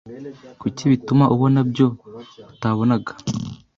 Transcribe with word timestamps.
kuko 0.61 0.81
bituma 0.91 1.25
ubona 1.33 1.59
byo 1.69 1.87
utabonaga 2.51 3.11